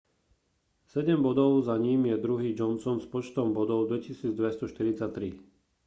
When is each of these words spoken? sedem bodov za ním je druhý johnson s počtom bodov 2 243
sedem 0.93 1.19
bodov 1.27 1.51
za 1.67 1.75
ním 1.85 2.01
je 2.09 2.15
druhý 2.25 2.51
johnson 2.59 2.97
s 2.97 3.05
počtom 3.13 3.47
bodov 3.53 3.85
2 3.85 4.33
243 4.33 4.97